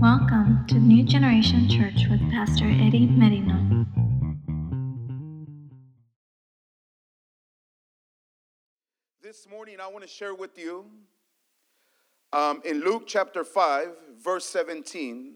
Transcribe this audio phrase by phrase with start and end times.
[0.00, 3.84] Welcome to New Generation Church with Pastor Eddie Merino.
[9.22, 10.86] This morning, I want to share with you
[12.32, 13.88] um, in Luke chapter 5,
[14.24, 15.34] verse 17.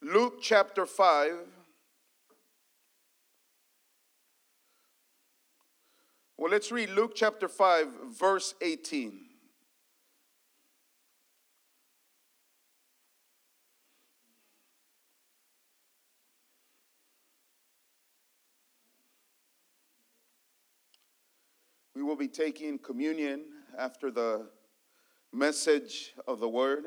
[0.00, 1.32] Luke chapter 5,
[6.38, 9.26] well, let's read Luke chapter 5, verse 18.
[21.96, 23.42] We will be taking communion
[23.78, 24.48] after the
[25.34, 26.86] message of the word.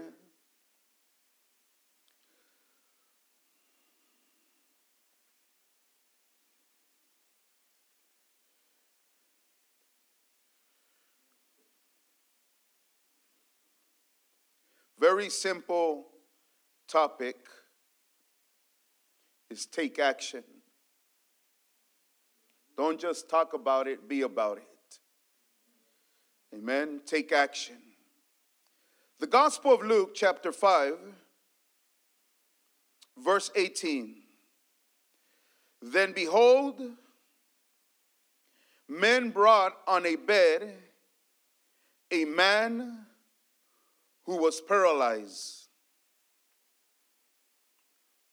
[15.00, 16.08] Very simple
[16.88, 17.36] topic
[19.52, 20.44] is take action.
[22.76, 24.79] Don't just talk about it, be about it.
[26.54, 27.02] Amen.
[27.06, 27.78] Take action.
[29.20, 30.98] The Gospel of Luke, chapter 5,
[33.18, 34.16] verse 18.
[35.82, 36.82] Then behold,
[38.88, 40.76] men brought on a bed
[42.12, 43.06] a man
[44.26, 45.68] who was paralyzed,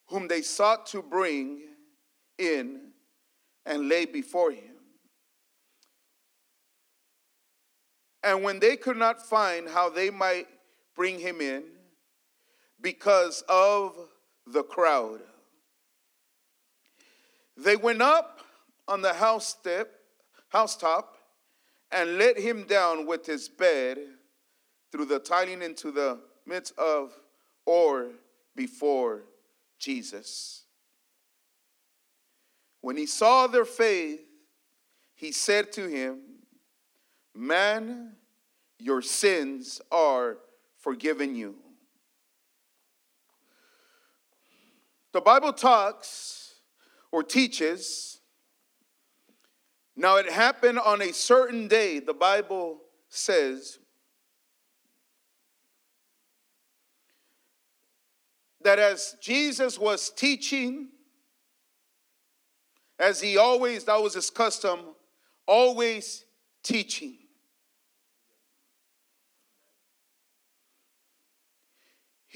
[0.07, 1.61] whom they sought to bring
[2.37, 2.91] in
[3.65, 4.66] and lay before him.
[8.23, 10.47] And when they could not find how they might
[10.95, 11.63] bring him in
[12.81, 13.95] because of
[14.45, 15.19] the crowd,
[17.55, 18.41] they went up
[18.87, 19.89] on the house step,
[20.49, 21.17] housetop,
[21.91, 23.97] and let him down with his bed
[24.91, 27.13] through the tiling into the midst of
[27.65, 28.09] or
[28.55, 29.23] before
[29.79, 30.63] Jesus.
[32.81, 34.21] When he saw their faith,
[35.15, 36.19] he said to him,
[37.39, 38.13] Man,
[38.79, 40.39] your sins are
[40.79, 41.53] forgiven you.
[45.11, 46.55] The Bible talks
[47.11, 48.21] or teaches,
[49.95, 53.77] now it happened on a certain day, the Bible says,
[58.63, 60.87] that as Jesus was teaching,
[62.97, 64.79] as he always, that was his custom,
[65.45, 66.25] always
[66.63, 67.17] teaching.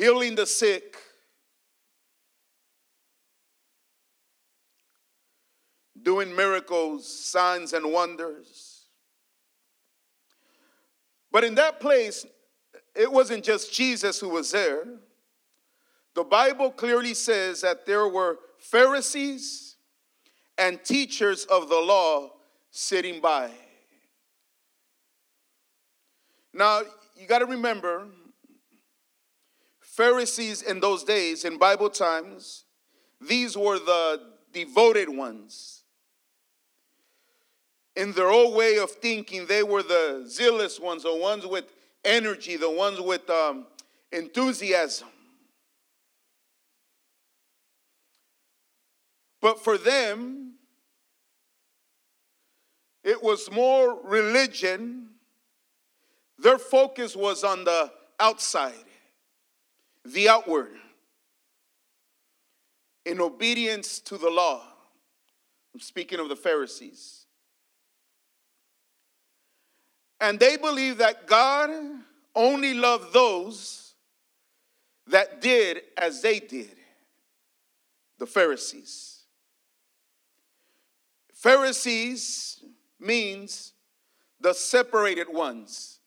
[0.01, 0.97] Healing the sick,
[6.01, 8.85] doing miracles, signs, and wonders.
[11.31, 12.25] But in that place,
[12.95, 14.87] it wasn't just Jesus who was there.
[16.15, 19.75] The Bible clearly says that there were Pharisees
[20.57, 22.31] and teachers of the law
[22.71, 23.51] sitting by.
[26.51, 26.81] Now,
[27.15, 28.07] you got to remember,
[29.91, 32.63] Pharisees in those days, in Bible times,
[33.19, 34.21] these were the
[34.53, 35.83] devoted ones.
[37.97, 41.65] In their old way of thinking, they were the zealous ones, the ones with
[42.05, 43.67] energy, the ones with um,
[44.13, 45.09] enthusiasm.
[49.41, 50.53] But for them,
[53.03, 55.09] it was more religion.
[56.39, 58.85] Their focus was on the outside
[60.05, 60.71] the outward
[63.05, 64.61] in obedience to the law.
[65.73, 67.25] I'm speaking of the Pharisees.
[70.19, 71.69] And they believe that God
[72.35, 73.95] only loved those
[75.07, 76.75] that did as they did,
[78.19, 79.23] the Pharisees.
[81.33, 82.63] Pharisees
[82.99, 83.73] means
[84.39, 85.99] the separated ones.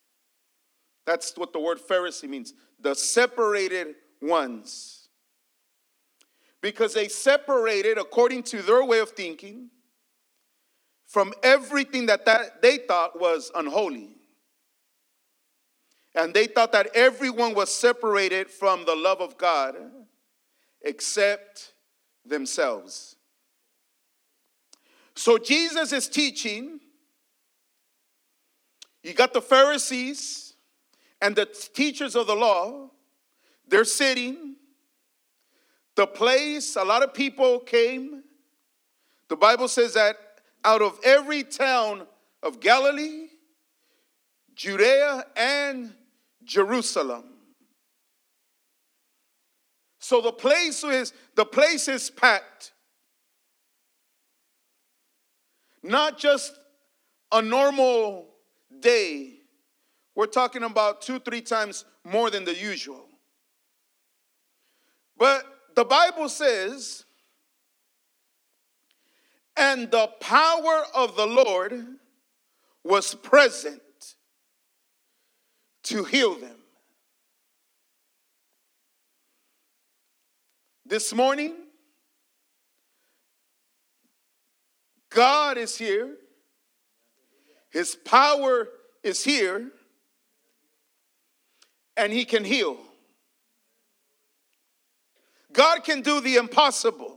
[1.07, 5.09] That's what the word Pharisee means the separated ones.
[6.61, 9.71] Because they separated, according to their way of thinking,
[11.07, 14.11] from everything that, that they thought was unholy.
[16.15, 19.77] And they thought that everyone was separated from the love of God
[20.83, 21.73] except
[22.25, 23.17] themselves.
[25.17, 26.81] So Jesus is teaching.
[29.03, 30.44] You got the Pharisees
[31.21, 32.91] and the teachers of the law,
[33.67, 34.57] they're sitting.
[35.97, 38.25] The place, a lot of people came.
[39.29, 40.17] The Bible says that
[40.65, 42.07] out of every town
[42.43, 43.29] of Galilee,
[44.55, 45.95] Judea, and
[46.45, 47.25] Jerusalem.
[49.99, 52.73] So the place is the place is packed.
[55.83, 56.53] Not just
[57.33, 58.27] a normal
[58.81, 59.34] day.
[60.15, 63.07] We're talking about two, three times more than the usual.
[65.17, 65.45] But
[65.75, 67.05] the Bible says,
[69.57, 71.87] and the power of the Lord
[72.83, 73.81] was present
[75.85, 76.57] to heal them.
[80.87, 81.55] This morning,
[85.11, 86.17] God is here.
[87.71, 88.69] His power
[89.03, 89.71] is here.
[91.97, 92.77] And He can heal.
[95.53, 97.17] God can do the impossible.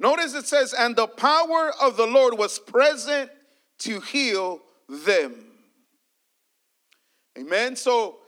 [0.00, 3.30] Notice it says, and the power of the Lord was present
[3.80, 5.34] to heal them.
[7.36, 7.76] Amen.
[7.76, 8.18] So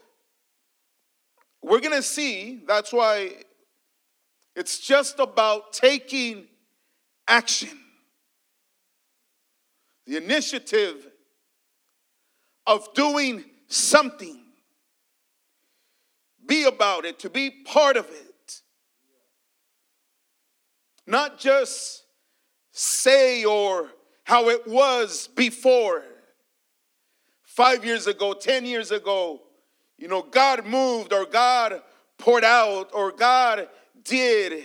[1.63, 3.31] we're going to see, that's why
[4.55, 6.45] it's just about taking
[7.27, 7.77] action.
[10.05, 11.07] The initiative
[12.67, 14.39] of doing something.
[16.45, 18.61] Be about it, to be part of it.
[21.07, 22.03] Not just
[22.71, 23.89] say or
[24.23, 26.03] how it was before.
[27.43, 29.41] Five years ago, 10 years ago,
[29.97, 31.81] you know, God moved or God
[32.17, 33.67] poured out or God
[34.03, 34.63] did.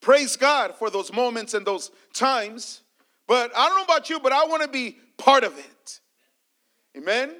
[0.00, 2.82] Praise God for those moments and those times.
[3.26, 6.00] But I don't know about you, but I want to be part of it.
[6.96, 7.34] Amen.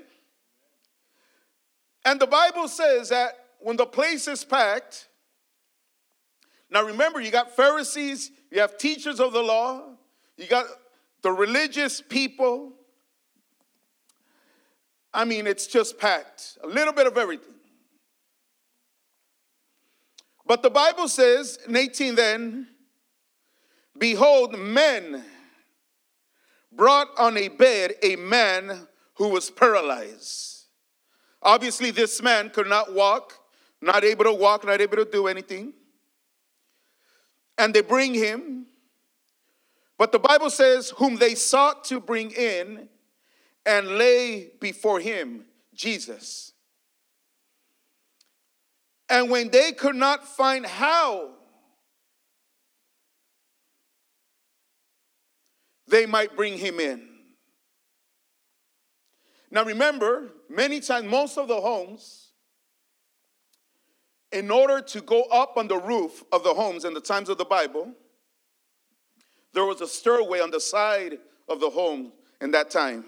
[2.04, 5.08] And the Bible says that when the place is packed,
[6.70, 9.82] now remember, you got Pharisees, you have teachers of the law,
[10.36, 10.66] you got
[11.22, 12.72] the religious people.
[15.14, 17.54] I mean, it's just packed, a little bit of everything.
[20.46, 22.66] But the Bible says in 18 then,
[23.96, 25.24] behold, men
[26.72, 30.51] brought on a bed a man who was paralyzed.
[31.42, 33.38] Obviously, this man could not walk,
[33.80, 35.72] not able to walk, not able to do anything.
[37.58, 38.66] And they bring him.
[39.98, 42.88] But the Bible says, whom they sought to bring in
[43.66, 45.44] and lay before him
[45.74, 46.52] Jesus.
[49.08, 51.30] And when they could not find how
[55.92, 57.06] they might bring him in.
[59.50, 62.28] Now remember, many times, most of the homes,
[64.30, 67.38] in order to go up on the roof of the homes in the times of
[67.38, 67.92] the Bible,
[69.52, 71.18] there was a stairway on the side
[71.48, 73.04] of the home in that time.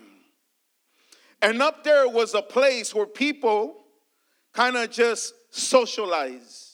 [1.41, 3.85] And up there was a place where people
[4.53, 6.73] kind of just socialize.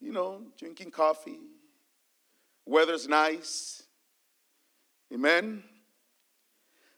[0.00, 1.38] You know, drinking coffee,
[2.66, 3.84] weather's nice.
[5.14, 5.62] Amen.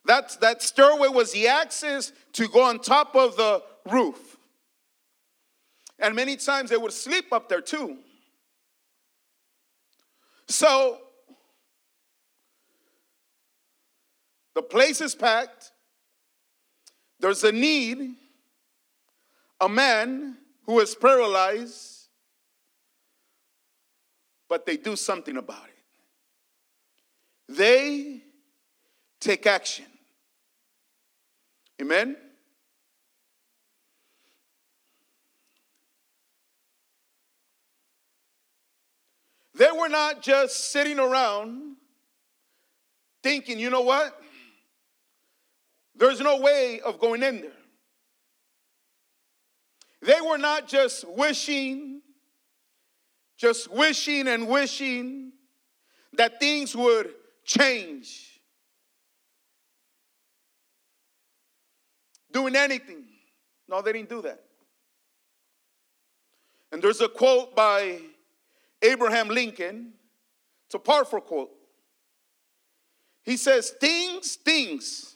[0.05, 4.37] That, that stairway was the access to go on top of the roof.
[5.99, 7.97] And many times they would sleep up there too.
[10.47, 10.99] So
[14.53, 15.71] the place is packed.
[17.19, 18.15] There's a need.
[19.61, 20.35] A man
[20.65, 22.09] who is paralyzed,
[24.49, 27.53] but they do something about it.
[27.57, 28.21] They
[29.21, 29.85] take action.
[31.81, 32.15] Amen?
[39.55, 41.77] They were not just sitting around
[43.23, 44.21] thinking, you know what?
[45.95, 47.51] There's no way of going in there.
[50.01, 52.01] They were not just wishing,
[53.37, 55.31] just wishing and wishing
[56.13, 57.13] that things would
[57.45, 58.34] change.
[62.35, 63.05] Doing anything.
[63.69, 64.43] No, they didn't do that.
[66.71, 67.97] And there's a quote by
[68.81, 69.93] Abraham Lincoln.
[70.65, 71.51] It's a powerful quote.
[73.23, 75.15] He says, Things, things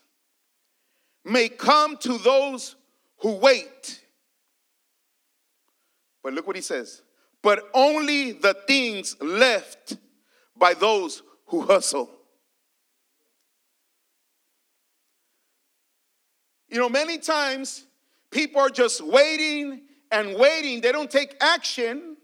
[1.25, 2.77] may come to those
[3.17, 4.01] who wait.
[6.23, 7.01] But look what he says.
[7.43, 9.97] But only the things left
[10.57, 12.09] by those who hustle.
[16.69, 17.85] You know, many times
[18.31, 22.17] people are just waiting and waiting, they don't take action.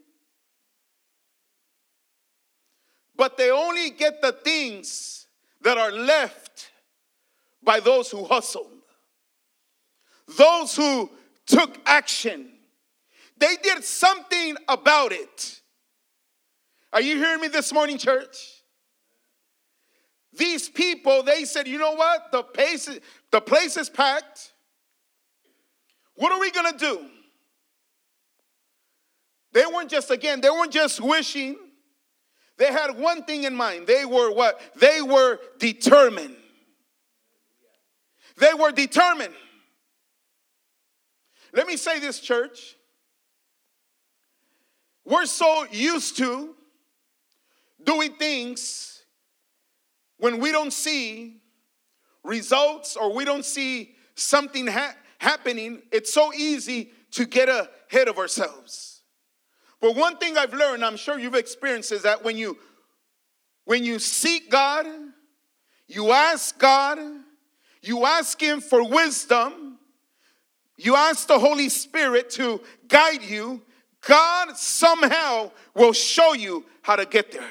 [3.16, 5.28] But they only get the things
[5.62, 6.72] that are left
[7.64, 8.72] by those who hustled,
[10.38, 11.10] those who
[11.48, 12.50] took action.
[13.38, 15.62] They did something about it.
[16.94, 18.55] Are you hearing me this morning, church?
[20.38, 22.32] These people, they said, you know what?
[22.32, 22.90] The place,
[23.32, 24.54] the place is packed.
[26.16, 27.06] What are we going to do?
[29.54, 31.56] They weren't just, again, they weren't just wishing.
[32.58, 33.88] They had one thing in mind.
[33.88, 34.60] They were what?
[34.76, 36.36] They were determined.
[38.38, 39.34] They were determined.
[41.54, 42.76] Let me say this, church.
[45.06, 46.56] We're so used to
[47.82, 48.95] doing things
[50.18, 51.42] when we don't see
[52.24, 55.82] results or we don't see something ha- happening.
[55.92, 59.04] It's so easy to get ahead of ourselves.
[59.82, 62.58] But one thing I've learned, I'm sure you've experienced, is that when you
[63.66, 64.86] when you seek God,
[65.88, 67.00] you ask God,
[67.82, 69.80] you ask Him for wisdom,
[70.78, 73.64] you ask the Holy Spirit to guide you,
[74.02, 77.50] God somehow will show you how to get there.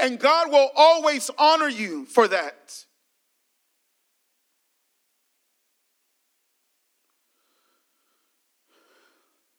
[0.00, 2.84] And God will always honor you for that.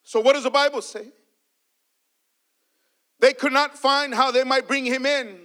[0.04, 1.08] So, what does the Bible say?
[3.20, 5.40] They could not find how they might bring him in.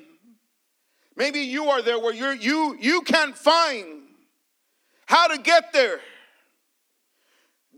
[1.16, 3.86] Maybe you are there where you're, you you can't find
[5.06, 6.00] how to get there.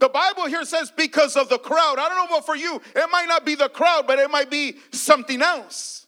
[0.00, 1.98] The Bible here says because of the crowd.
[1.98, 2.80] I don't know what for you.
[2.96, 6.06] It might not be the crowd, but it might be something else.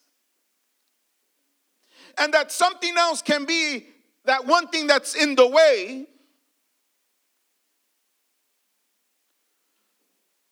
[2.19, 3.87] And that something else can be
[4.25, 6.07] that one thing that's in the way.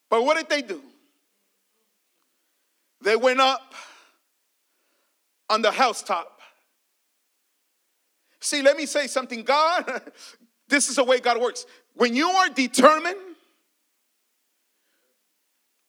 [0.09, 0.83] But what did they do?
[3.03, 3.75] They went up
[5.49, 6.41] on the housetop.
[8.41, 9.43] See, let me say something.
[9.43, 10.03] God,
[10.69, 11.67] this is the way God works.
[11.95, 13.17] When you are determined,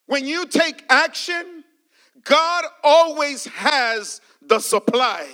[0.06, 1.64] when you take action,
[2.24, 5.28] God always has the supply.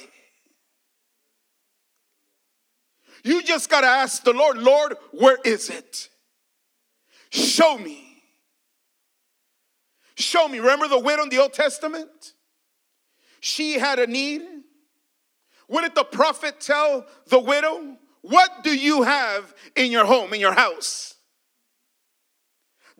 [3.27, 6.07] You just got to ask the Lord, Lord, where is it?
[7.29, 8.24] Show me.
[10.15, 10.60] Show me.
[10.60, 12.34] Remember the widow in the Old Testament?
[13.41, 14.43] She had a need.
[15.67, 17.98] What did the prophet tell the widow?
[18.22, 21.15] What do you have in your home, in your house?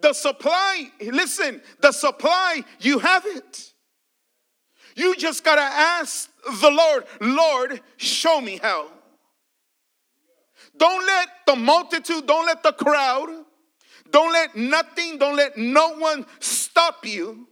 [0.02, 3.72] The supply, listen, the supply, you have it.
[4.94, 8.90] You just got to ask the Lord, Lord, show me how.
[10.78, 13.30] Don't let the multitude, don't let the crowd,
[14.12, 17.48] don't let nothing, don't let no one stop you.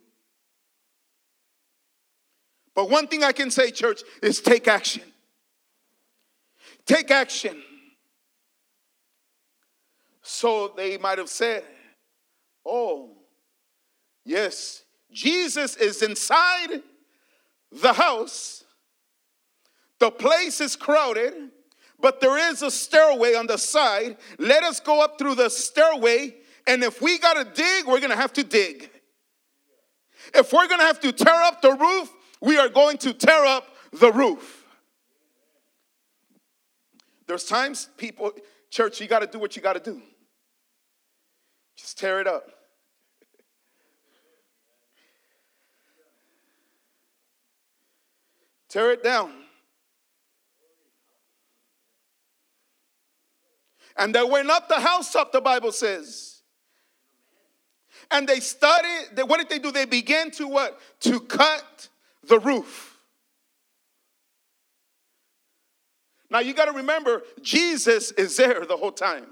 [2.73, 5.03] But one thing I can say, church, is take action.
[6.85, 7.61] Take action.
[10.21, 11.63] So they might have said,
[12.65, 13.11] Oh,
[14.25, 16.81] yes, Jesus is inside
[17.71, 18.63] the house.
[19.99, 21.33] The place is crowded,
[22.05, 24.17] but there is a stairway on the side.
[24.37, 26.35] Let us go up through the stairway,
[26.67, 28.91] and if we got to dig, we're going to have to dig.
[30.35, 33.43] If we're going to have to tear up the roof, we are going to tear
[33.45, 34.67] up the roof.
[37.25, 38.33] There's times, people,
[38.69, 39.99] church, you got to do what you got to do.
[41.75, 42.47] Just tear it up.
[48.69, 49.44] Tear it down.
[53.97, 56.41] And they went up the house up, the Bible says.
[58.11, 59.71] And they started, what did they do?
[59.71, 60.79] They began to what?
[61.01, 61.87] To cut
[62.27, 62.99] the roof.
[66.29, 69.25] Now you got to remember, Jesus is there the whole time.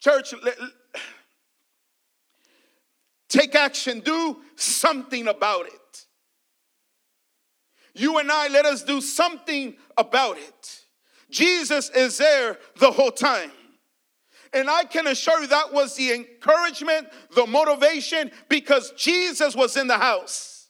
[0.00, 0.34] Church,
[3.28, 6.06] take action, do something about it.
[7.94, 10.83] You and I, let us do something about it.
[11.30, 13.50] Jesus is there the whole time.
[14.52, 19.88] And I can assure you that was the encouragement, the motivation, because Jesus was in
[19.88, 20.68] the house.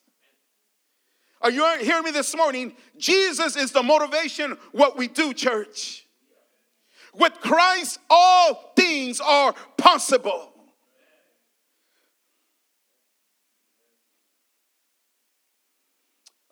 [1.43, 2.75] Are you hearing me this morning?
[2.97, 6.07] Jesus is the motivation, what we do, church.
[7.13, 10.53] With Christ, all things are possible.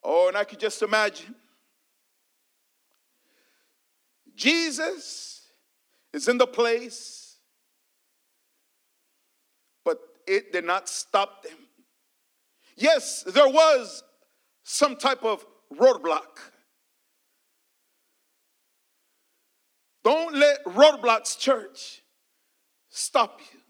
[0.05, 1.35] Oh, and I could just imagine
[4.35, 5.43] Jesus
[6.13, 7.37] is in the place,
[9.85, 11.59] but it did not stop them.
[12.77, 14.03] Yes, there was
[14.65, 16.39] some type of roadblock.
[20.05, 22.03] Don't let roadblocks, church,
[22.89, 23.61] stop you.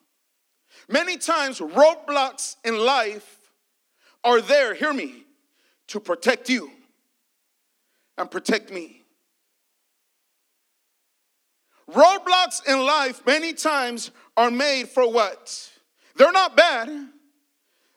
[0.89, 3.39] Many times, roadblocks in life
[4.25, 5.25] are there, hear me,
[5.89, 6.71] to protect you
[8.17, 9.02] and protect me.
[11.91, 15.71] Roadblocks in life many times are made for what?
[16.17, 16.89] They're not bad.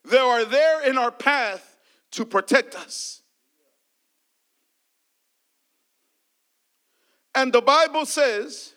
[0.04, 1.77] They are there in our path
[2.12, 3.22] to protect us.
[7.34, 8.74] And the Bible says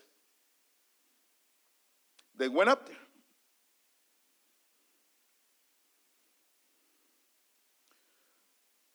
[2.37, 2.95] they went up there.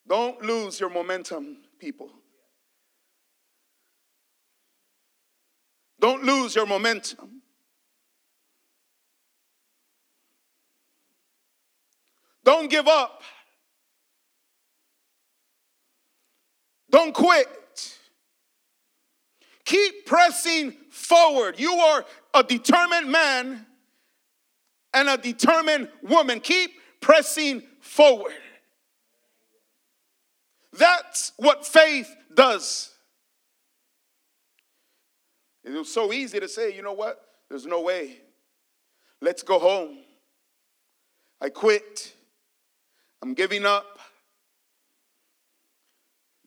[0.06, 2.10] Don't lose your momentum, people.
[6.04, 7.40] Don't lose your momentum.
[12.44, 13.22] Don't give up.
[16.90, 17.48] Don't quit.
[19.64, 21.58] Keep pressing forward.
[21.58, 23.64] You are a determined man
[24.92, 26.40] and a determined woman.
[26.40, 28.34] Keep pressing forward.
[30.74, 32.93] That's what faith does.
[35.64, 37.20] It was so easy to say, you know what?
[37.48, 38.18] There's no way.
[39.20, 39.98] Let's go home.
[41.40, 42.14] I quit.
[43.22, 43.98] I'm giving up.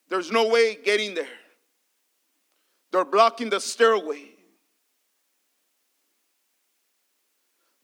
[0.10, 1.28] There's no way getting there.
[2.92, 4.30] They're blocking the stairway.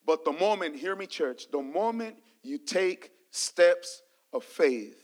[0.06, 5.02] But the moment, hear me, church, the moment you take steps of faith,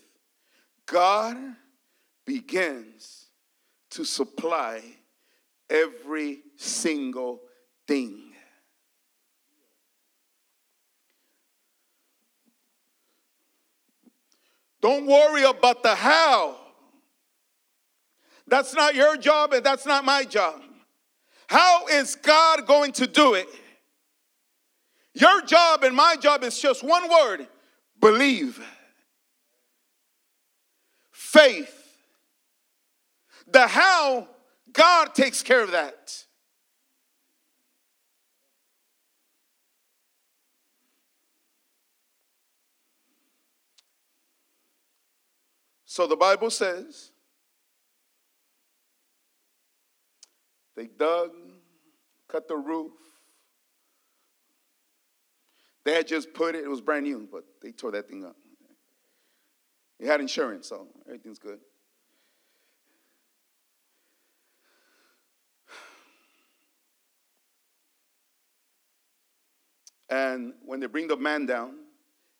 [0.86, 1.36] God
[2.26, 3.26] begins
[3.90, 4.82] to supply
[5.70, 7.40] every single
[7.86, 8.32] thing.
[14.80, 16.56] Don't worry about the how.
[18.46, 20.60] That's not your job and that's not my job.
[21.46, 23.48] How is God going to do it?
[25.14, 27.46] Your job and my job is just one word
[28.00, 28.60] believe.
[31.10, 31.76] Faith.
[33.52, 34.28] The how
[34.72, 36.24] God takes care of that.
[45.84, 47.10] So the Bible says
[50.76, 51.30] they dug,
[52.28, 52.92] cut the roof.
[55.84, 58.36] They had just put it, it was brand new, but they tore that thing up.
[59.98, 61.58] It had insurance, so everything's good.
[70.10, 71.74] And when they bring the man down,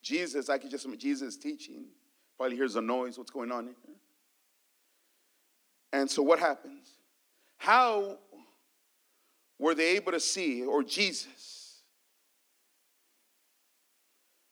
[0.02, 1.84] Jesus, I could just Jesus teaching,
[2.36, 3.74] probably hears a noise, what's going on here?
[5.92, 6.88] And so what happens?
[7.58, 8.18] How
[9.58, 11.82] were they able to see, or Jesus,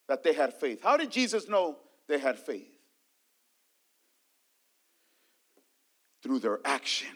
[0.07, 0.81] that they had faith?
[0.83, 1.79] How did Jesus know
[2.09, 2.69] they had faith?
[6.23, 7.09] Through their action.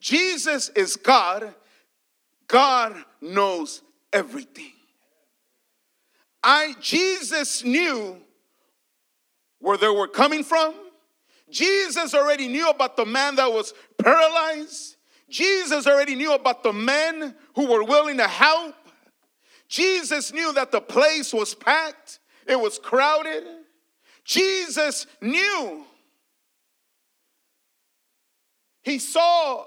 [0.00, 1.54] Jesus is God
[2.48, 3.82] God knows
[4.12, 4.72] everything.
[6.42, 8.18] I Jesus knew
[9.58, 10.74] where they were coming from.
[11.50, 14.96] Jesus already knew about the man that was paralyzed.
[15.28, 18.74] Jesus already knew about the men who were willing to help.
[19.68, 23.44] Jesus knew that the place was packed, it was crowded.
[24.24, 25.84] Jesus knew.
[28.82, 29.66] He saw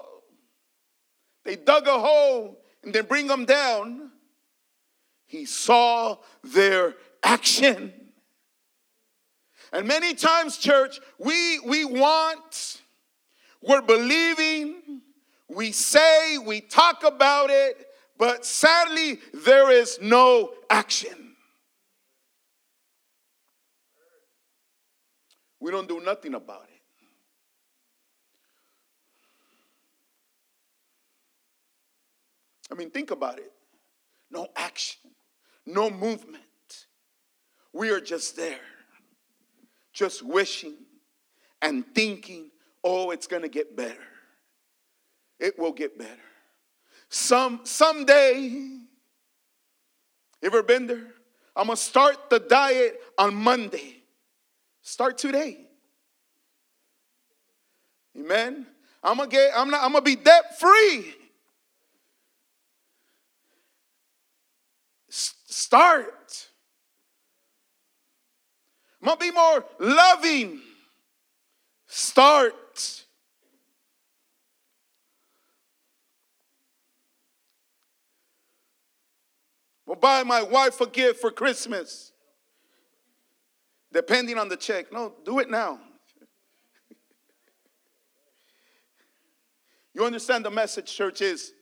[1.44, 4.10] they dug a hole and then bring them down,
[5.26, 7.92] he saw their action.
[9.72, 12.80] And many times, church, we, we want,
[13.62, 15.02] we're believing,
[15.48, 17.86] we say, we talk about it,
[18.18, 21.36] but sadly, there is no action.
[25.60, 26.69] We don't do nothing about it.
[32.70, 33.52] I mean, think about it.
[34.30, 35.10] No action,
[35.66, 36.44] no movement.
[37.72, 38.60] We are just there,
[39.92, 40.76] just wishing
[41.62, 42.50] and thinking,
[42.84, 44.02] oh, it's going to get better.
[45.38, 46.10] It will get better.
[47.08, 48.78] Some someday,
[50.42, 51.06] ever been there?
[51.56, 53.96] I'm gonna start the diet on Monday.
[54.82, 55.66] Start today.
[58.16, 58.66] Amen.
[59.02, 61.14] I'm gonna get, I'm not, I'm gonna be debt free.
[65.60, 66.48] Start.
[69.02, 70.58] I'm gonna be more loving.
[71.86, 72.54] Start.
[80.00, 82.12] buy my wife a gift for Christmas.
[83.92, 84.90] Depending on the check.
[84.90, 85.78] No, do it now.
[89.92, 91.52] You understand the message, church, is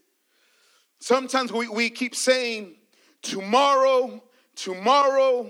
[1.01, 2.78] sometimes we, we keep saying
[3.23, 4.23] tomorrow,
[4.55, 5.49] tomorrow,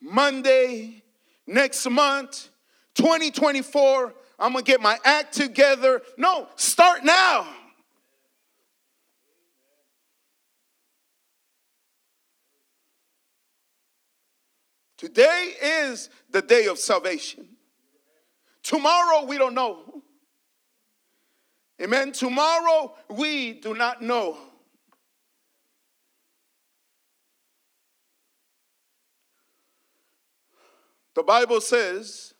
[0.00, 1.02] Monday,
[1.46, 2.48] next month,
[2.94, 6.02] 2024, I'm gonna get my act together.
[6.16, 7.46] No, start now.
[15.02, 17.48] Today is the day of salvation.
[18.62, 20.02] Tomorrow, we don't know.
[21.80, 22.12] Amen.
[22.12, 24.38] Tomorrow, we do not know.
[31.14, 32.34] The Bible says,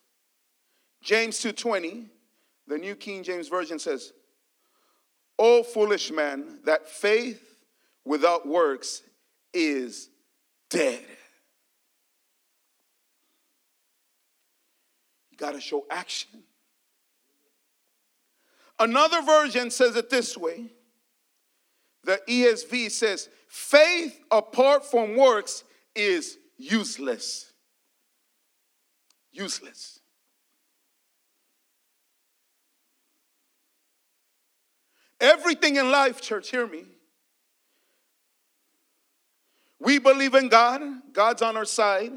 [1.03, 2.09] James 2:20,
[2.67, 4.13] the New King James Version says,
[5.39, 7.57] "O foolish man, that faith
[8.05, 9.03] without works
[9.53, 10.09] is
[10.71, 11.05] dead."
[15.31, 16.45] You got to show action.
[18.79, 20.73] Another version says it this way.
[22.05, 25.63] The ESV says, faith apart from works
[25.95, 27.52] is useless.
[29.33, 30.01] Useless.
[35.21, 36.85] Everything in life, church, hear me.
[39.79, 40.81] We believe in God,
[41.13, 42.13] God's on our side,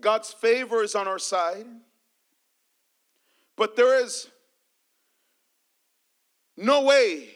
[0.00, 1.66] God's favor is on our side.
[3.56, 4.28] But there is
[6.56, 7.28] no way,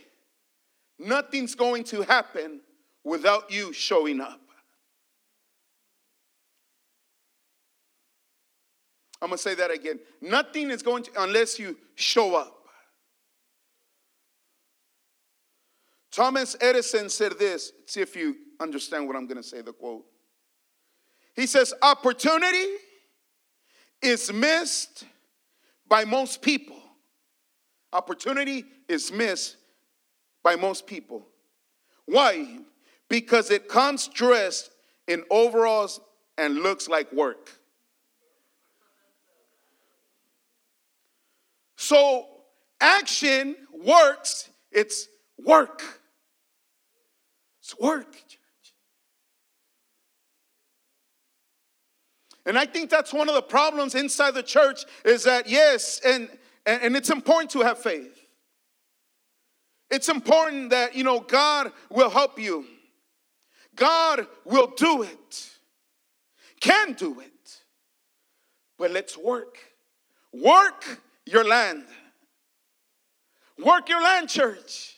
[0.98, 2.60] nothing's going to happen
[3.04, 4.45] without you showing up.
[9.26, 9.98] I'm going to say that again.
[10.20, 12.68] Nothing is going to, unless you show up.
[16.12, 17.72] Thomas Edison said this.
[17.86, 20.04] See if you understand what I'm going to say, the quote.
[21.34, 22.66] He says, Opportunity
[24.00, 25.02] is missed
[25.88, 26.80] by most people.
[27.92, 29.56] Opportunity is missed
[30.44, 31.26] by most people.
[32.04, 32.60] Why?
[33.08, 34.70] Because it comes dressed
[35.08, 35.98] in overalls
[36.38, 37.50] and looks like work.
[41.76, 42.26] So,
[42.80, 45.08] action works, it's
[45.38, 45.82] work.
[47.60, 48.16] It's work.
[52.46, 56.28] And I think that's one of the problems inside the church is that, yes, and,
[56.64, 58.16] and, and it's important to have faith.
[59.90, 62.64] It's important that, you know, God will help you.
[63.74, 65.50] God will do it,
[66.60, 67.32] can do it.
[68.78, 69.58] But let's work.
[70.32, 71.84] Work your land.
[73.58, 74.96] Work your land, church.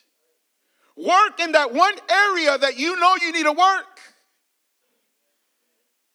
[0.97, 4.01] Work in that one area that you know you need to work.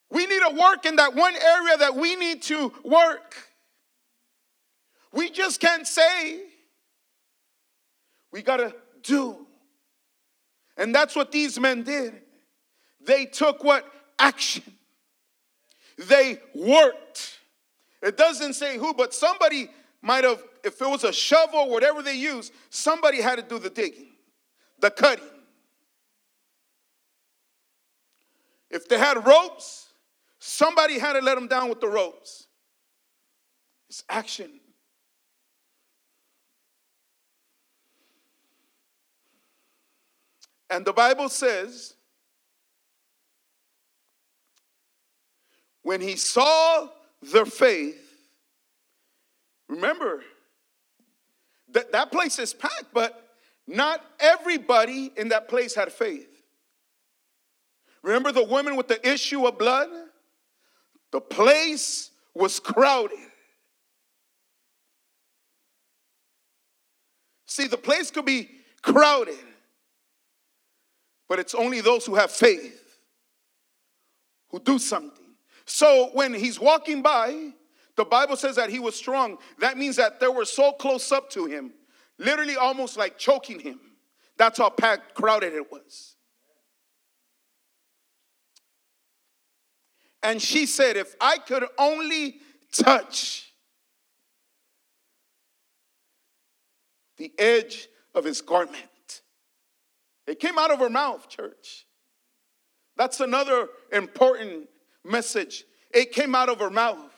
[0.10, 3.36] We need to work in that one area that we need to work.
[5.12, 6.42] We just can't say,
[8.32, 9.48] we got to do.
[10.78, 12.22] And that's what these men did.
[13.06, 13.86] They took what?
[14.20, 14.64] Action.
[15.98, 17.40] They worked.
[18.02, 19.70] It doesn't say who, but somebody
[20.04, 23.58] might have, if it was a shovel, or whatever they used, somebody had to do
[23.58, 24.10] the digging,
[24.80, 25.26] the cutting.
[28.70, 29.84] If they had ropes,
[30.46, 32.48] Somebody had to let them down with the ropes.
[33.90, 34.60] It's action.
[40.70, 41.94] And the Bible says,
[45.82, 46.90] when he saw
[47.22, 48.03] their faith,
[49.68, 50.24] remember,
[51.72, 53.36] that, that place is packed, but
[53.68, 56.30] not everybody in that place had faith.
[58.02, 59.90] Remember the woman with the issue of blood?
[61.12, 63.18] The place was crowded.
[67.46, 68.50] See, the place could be
[68.82, 69.38] crowded,
[71.30, 72.98] but it's only those who have faith
[74.50, 75.24] who do something.
[75.66, 77.54] So when he's walking by,
[77.96, 79.38] the Bible says that he was strong.
[79.60, 81.74] That means that they were so close up to him,
[82.18, 83.80] literally almost like choking him.
[84.38, 86.16] That's how packed, crowded it was.
[90.24, 92.38] And she said, If I could only
[92.72, 93.54] touch
[97.18, 99.22] the edge of his garment.
[100.26, 101.86] It came out of her mouth, church.
[102.98, 104.68] That's another important
[105.04, 105.66] message.
[105.94, 107.13] It came out of her mouth.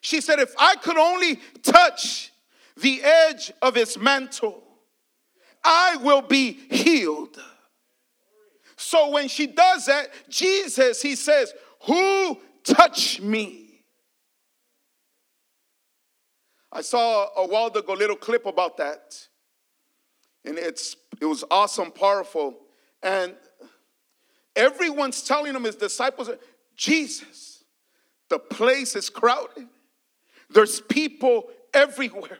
[0.00, 2.32] She said, If I could only touch
[2.76, 4.62] the edge of his mantle,
[5.62, 7.40] I will be healed.
[8.76, 13.84] So when she does that, Jesus, he says, Who touched me?
[16.72, 19.28] I saw a while ago a little clip about that.
[20.44, 22.56] And it's it was awesome, powerful.
[23.02, 23.34] And
[24.56, 26.30] everyone's telling him, his disciples,
[26.76, 27.64] Jesus,
[28.28, 29.68] the place is crowded.
[30.52, 32.38] There's people everywhere.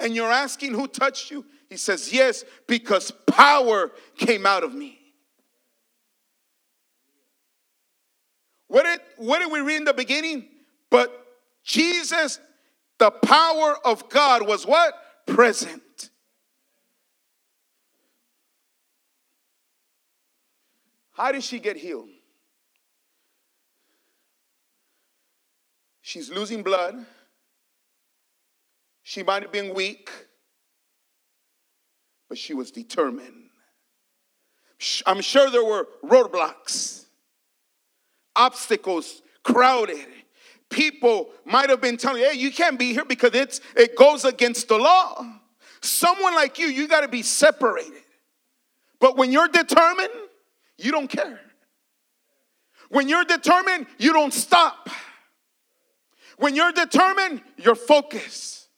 [0.00, 1.44] And you're asking who touched you?
[1.68, 4.98] He says, Yes, because power came out of me.
[8.68, 10.46] What did, what did we read in the beginning?
[10.90, 11.12] But
[11.64, 12.38] Jesus,
[12.98, 14.94] the power of God was what?
[15.26, 16.10] Present.
[21.12, 22.08] How did she get healed?
[26.08, 27.04] She's losing blood.
[29.02, 30.08] She might have been weak,
[32.30, 33.50] but she was determined.
[35.04, 37.04] I'm sure there were roadblocks,
[38.34, 40.06] obstacles, crowded.
[40.70, 44.68] People might have been telling hey, you can't be here because it's, it goes against
[44.68, 45.26] the law.
[45.82, 48.02] Someone like you, you got to be separated.
[48.98, 50.08] But when you're determined,
[50.78, 51.38] you don't care.
[52.88, 54.88] When you're determined, you don't stop.
[56.38, 58.68] When you're determined, you're focused.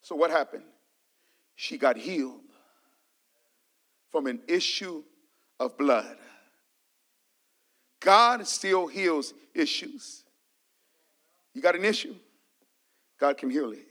[0.00, 0.64] So, what happened?
[1.56, 2.40] She got healed
[4.10, 5.02] from an issue
[5.58, 6.16] of blood.
[8.00, 10.24] God still heals issues.
[11.54, 12.14] You got an issue,
[13.18, 13.86] God can heal it.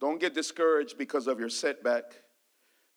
[0.00, 2.04] Don't get discouraged because of your setback.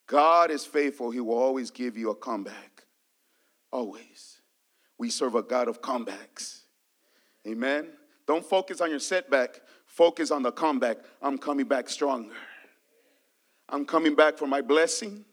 [0.06, 1.10] God is faithful.
[1.10, 2.84] He will always give you a comeback.
[3.72, 4.40] Always.
[4.98, 6.60] We serve a God of comebacks.
[7.46, 7.88] Amen.
[8.26, 9.60] Don't focus on your setback.
[9.86, 10.98] Focus on the comeback.
[11.20, 12.34] I'm coming back stronger.
[13.68, 15.24] I'm coming back for my blessing.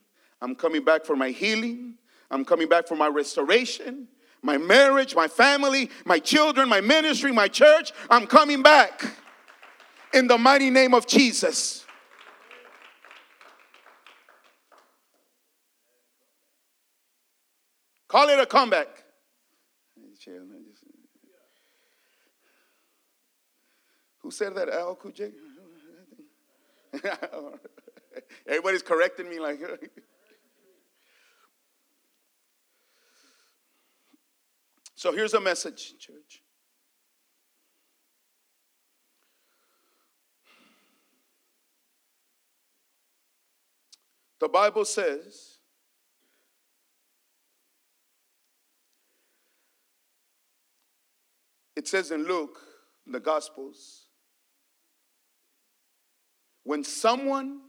[0.42, 1.96] I'm coming back for my healing.
[2.30, 4.08] I'm coming back for my restoration,
[4.42, 7.92] my marriage, my family, my children, my ministry, my church.
[8.10, 9.04] I'm coming back
[10.14, 11.86] in the mighty name of Jesus.
[18.12, 19.06] Call it a comeback.
[24.20, 24.68] Who said that?
[24.68, 25.32] Al Kuj?
[28.46, 29.62] Everybody's correcting me like.
[34.96, 36.44] so here's a message, church.
[44.42, 45.61] The Bible says,
[51.76, 52.60] it says in Luke,
[53.06, 54.08] in the Gospels,
[56.64, 57.62] when someone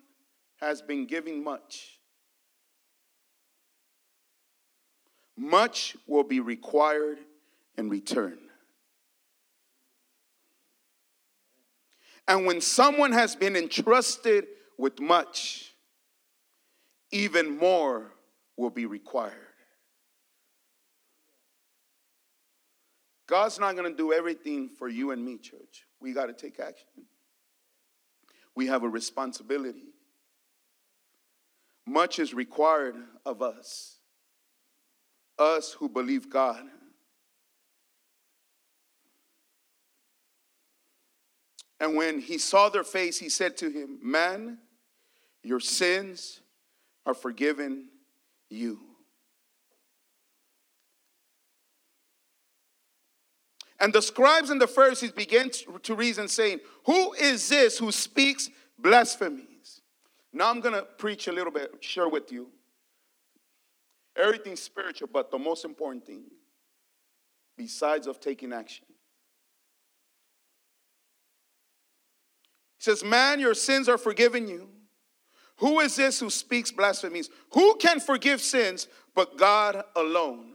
[0.60, 1.98] has been giving much,
[5.36, 7.18] much will be required
[7.76, 8.38] in return.
[12.28, 14.46] And when someone has been entrusted
[14.78, 15.74] with much,
[17.10, 18.12] even more
[18.56, 19.51] will be required.
[23.32, 25.86] God's not going to do everything for you and me, church.
[26.02, 26.86] We got to take action.
[28.54, 29.94] We have a responsibility.
[31.86, 33.96] Much is required of us,
[35.38, 36.62] us who believe God.
[41.80, 44.58] And when he saw their face, he said to him, Man,
[45.42, 46.42] your sins
[47.06, 47.88] are forgiven
[48.50, 48.91] you.
[53.82, 55.50] And the scribes and the Pharisees began
[55.82, 59.82] to reason, saying, Who is this who speaks blasphemies?
[60.32, 62.48] Now I'm going to preach a little bit, share with you.
[64.16, 66.22] Everything spiritual, but the most important thing,
[67.56, 68.86] besides of taking action.
[72.78, 74.68] He says, Man, your sins are forgiven you.
[75.56, 77.30] Who is this who speaks blasphemies?
[77.52, 80.51] Who can forgive sins but God alone?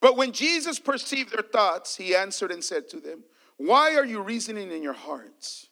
[0.00, 3.22] But when Jesus perceived their thoughts, he answered and said to them,
[3.58, 5.68] Why are you reasoning in your hearts?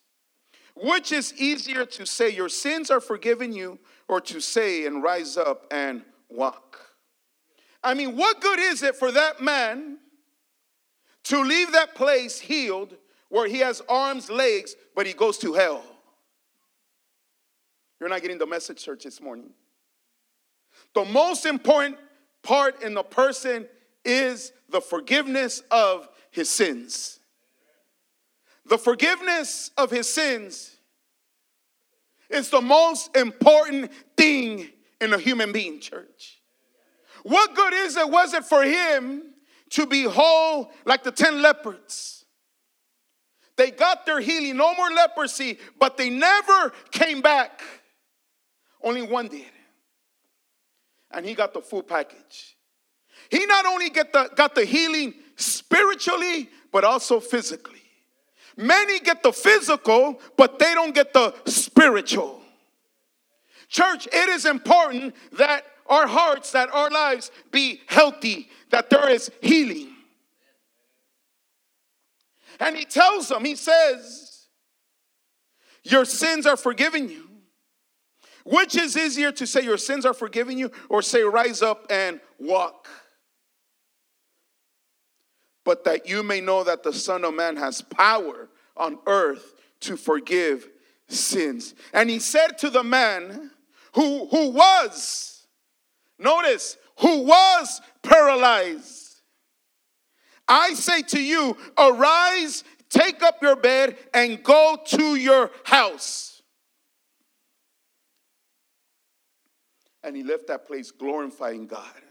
[0.77, 5.37] Which is easier to say, Your sins are forgiven you, or to say, and rise
[5.37, 6.79] up and walk?
[7.83, 9.99] I mean, what good is it for that man
[11.25, 12.97] to leave that place healed
[13.29, 15.83] where he has arms, legs, but he goes to hell?
[17.99, 19.51] You're not getting the message, church, this morning.
[20.95, 21.97] The most important
[22.43, 23.67] part in the person
[24.09, 27.21] is the forgiveness of his sins.
[28.67, 30.77] The forgiveness of his sins
[32.29, 34.69] is the most important thing
[35.01, 36.41] in a human being, church.
[37.23, 39.23] What good is it, was it for him
[39.71, 42.25] to be whole like the 10 leopards?
[43.57, 47.61] They got their healing, no more leprosy, but they never came back.
[48.83, 49.51] Only one did.
[51.11, 52.58] And he got the full package.
[53.31, 57.83] He not only get the, got the healing spiritually, but also physically.
[58.57, 62.41] Many get the physical, but they don't get the spiritual.
[63.69, 69.31] Church, it is important that our hearts, that our lives be healthy, that there is
[69.41, 69.95] healing.
[72.61, 74.47] And he tells them, he says,
[75.85, 77.29] Your sins are forgiven you.
[78.45, 82.21] Which is easier to say, Your sins are forgiven you, or say, Rise up and
[82.39, 82.89] walk?
[85.69, 89.99] But that you may know that the Son of Man has power on earth to
[89.99, 90.67] forgive
[91.09, 91.75] sins.
[91.93, 93.51] And he said to the man
[93.95, 95.47] who, who was,
[96.19, 99.21] notice, who was paralyzed,
[100.49, 106.41] I say to you, arise, take up your bed, and go to your house.
[110.03, 112.08] And he left that place glorifying God.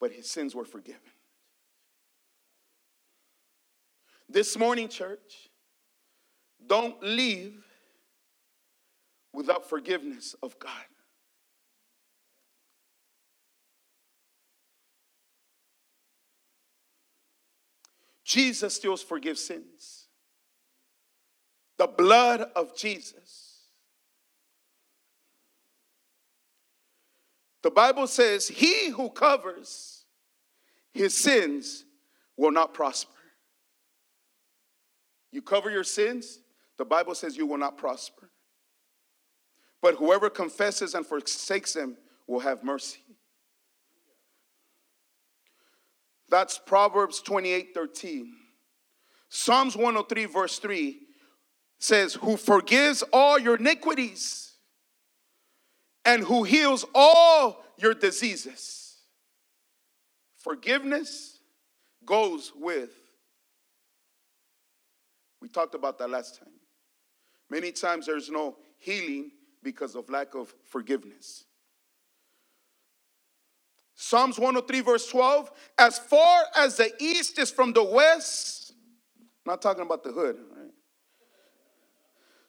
[0.00, 1.00] But his sins were forgiven.
[4.28, 5.48] This morning, church,
[6.66, 7.64] don't leave
[9.32, 10.70] without forgiveness of God.
[18.24, 20.08] Jesus still forgives sins.
[21.78, 23.47] The blood of Jesus.
[27.68, 30.06] The Bible says, He who covers
[30.94, 31.84] his sins
[32.34, 33.12] will not prosper.
[35.32, 36.40] You cover your sins,
[36.78, 38.30] the Bible says you will not prosper.
[39.82, 43.00] But whoever confesses and forsakes them will have mercy.
[46.30, 48.32] That's Proverbs 28 13.
[49.28, 51.00] Psalms 103, verse 3
[51.78, 54.47] says, Who forgives all your iniquities
[56.08, 58.96] and who heals all your diseases.
[60.38, 61.38] Forgiveness
[62.06, 62.88] goes with.
[65.42, 66.48] We talked about that last time.
[67.50, 71.44] Many times there's no healing because of lack of forgiveness.
[73.94, 75.50] Psalms 103, verse 12.
[75.76, 78.72] As far as the east is from the west,
[79.44, 80.38] not talking about the hood?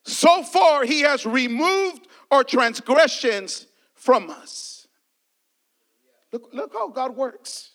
[0.04, 4.88] So far, he has removed our transgressions from us.
[6.32, 7.72] Look, look how God works.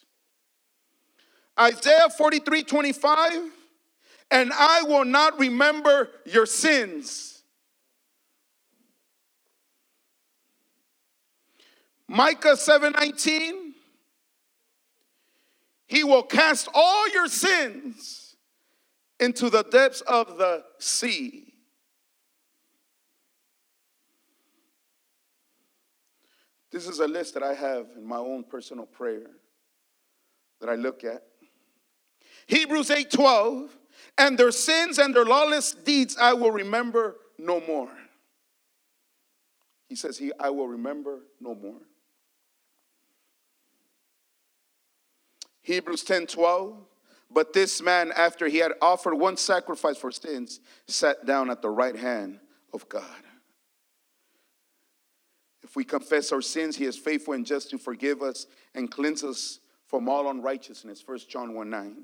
[1.58, 3.32] Isaiah 43, 25.
[4.30, 7.42] And I will not remember your sins.
[12.08, 13.74] Micah 7:19
[15.86, 18.36] he will cast all your sins
[19.20, 21.53] into the depths of the sea.
[26.74, 29.30] This is a list that I have in my own personal prayer
[30.60, 31.22] that I look at.
[32.48, 33.70] Hebrews 8:12
[34.18, 37.96] and their sins and their lawless deeds I will remember no more.
[39.88, 41.80] He says he I will remember no more.
[45.62, 46.76] Hebrews 10 12.
[47.30, 50.58] But this man, after he had offered one sacrifice for sins,
[50.88, 52.40] sat down at the right hand
[52.72, 53.22] of God.
[55.74, 59.24] If we confess our sins, he is faithful and just to forgive us and cleanse
[59.24, 59.58] us
[59.88, 61.02] from all unrighteousness.
[61.04, 61.96] 1 John 1 9.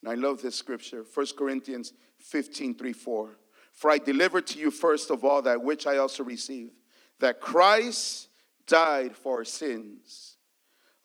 [0.00, 3.36] And I love this scripture, 1 Corinthians 15 3 4.
[3.74, 6.72] For I delivered to you first of all that which I also received,
[7.18, 8.30] that Christ
[8.66, 10.38] died for our sins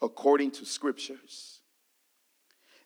[0.02, 1.60] according to scriptures,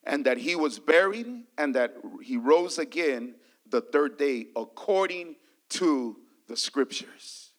[0.04, 3.36] and that he was buried, and that he rose again
[3.70, 5.36] the third day according
[5.70, 6.18] to
[6.48, 7.52] the scriptures.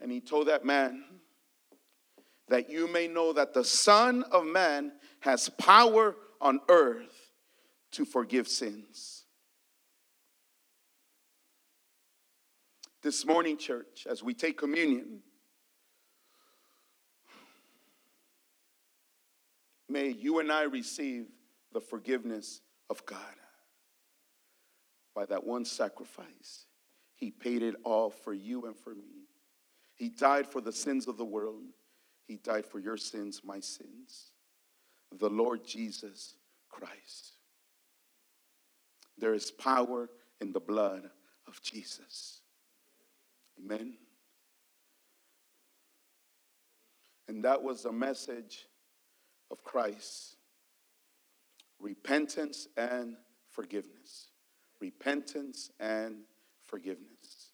[0.00, 1.04] And he told that man
[2.48, 7.32] that you may know that the Son of Man has power on earth
[7.92, 9.20] to forgive sins.
[13.02, 15.20] this morning, church, as we take communion,
[19.88, 21.26] may you and I receive
[21.72, 22.60] the forgiveness
[22.90, 23.18] of God
[25.14, 26.66] by that one sacrifice
[27.14, 29.26] He paid it all for you and for me.
[29.94, 31.64] He died for the sins of the world.
[32.26, 34.32] He died for your sins, my sins.
[35.12, 36.36] The Lord Jesus
[36.70, 37.36] Christ.
[39.18, 40.08] There is power
[40.40, 41.10] in the blood
[41.46, 42.40] of Jesus.
[43.58, 43.94] Amen.
[47.28, 48.66] And that was the message
[49.50, 50.36] of Christ
[51.80, 53.16] repentance and
[53.48, 54.29] forgiveness.
[54.80, 56.22] Repentance and
[56.66, 57.52] forgiveness.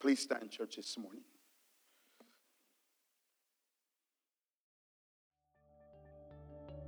[0.00, 1.22] Please stand, church, this morning.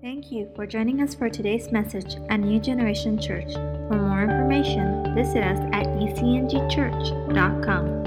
[0.03, 3.55] Thank you for joining us for today's message at New Generation Church.
[3.55, 8.06] For more information, visit us at ecngchurch.com.